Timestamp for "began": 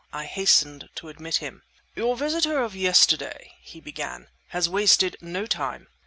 3.79-4.29